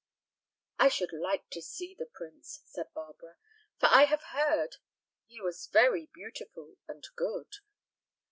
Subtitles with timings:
[0.79, 3.35] "I should like to see the prince," said Barbara,
[3.77, 4.77] "for I have heard
[5.27, 7.57] he was very beautiful and good."